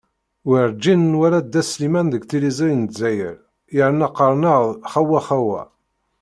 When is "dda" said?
1.45-1.61